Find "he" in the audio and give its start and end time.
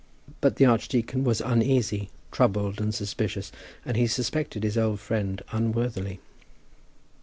3.95-4.07